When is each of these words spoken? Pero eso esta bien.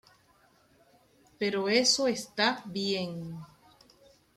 Pero 1.37 1.69
eso 1.69 2.07
esta 2.07 2.63
bien. 2.65 3.37